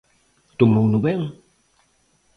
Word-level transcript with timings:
Tomouno 0.57 0.99
ben? 1.03 1.21